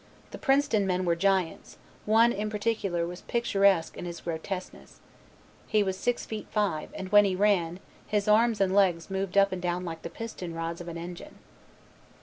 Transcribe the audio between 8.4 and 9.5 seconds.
and legs moved